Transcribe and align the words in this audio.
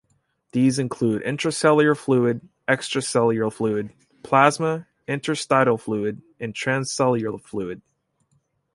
These 0.51 0.79
include 0.79 1.21
intracellular 1.21 1.95
fluid; 1.95 2.49
extracellular 2.67 3.53
fluid; 3.53 3.93
plasma; 4.23 4.87
interstitial 5.07 5.77
fluid; 5.77 6.23
and 6.39 6.55
transcellular 6.55 7.39
fluid. 7.39 7.83